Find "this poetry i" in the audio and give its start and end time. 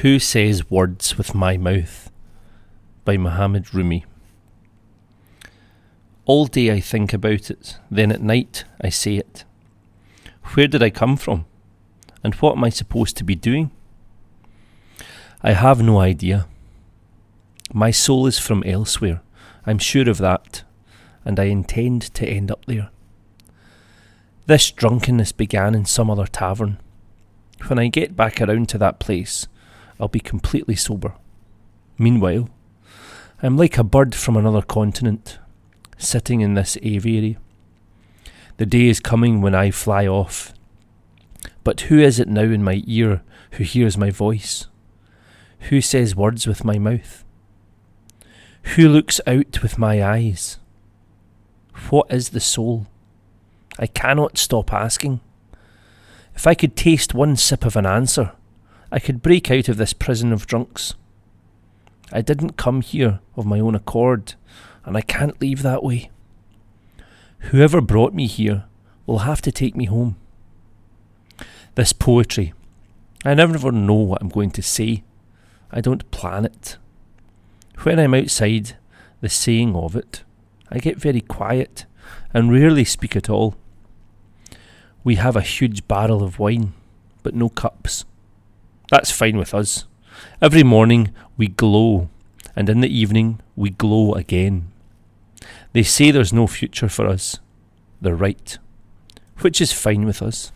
71.76-73.34